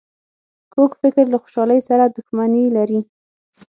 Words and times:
کوږ 0.73 0.91
فکر 1.01 1.23
له 1.33 1.37
خوشحالۍ 1.41 1.79
سره 1.89 2.13
دښمني 2.17 2.63
لري 2.77 2.99